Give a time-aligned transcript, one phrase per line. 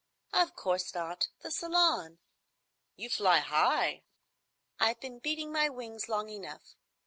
[0.33, 1.27] "Of course not.
[1.41, 2.17] The Salon."
[2.95, 4.01] "You fly high."
[4.79, 6.73] "I've been beating my wings long enough.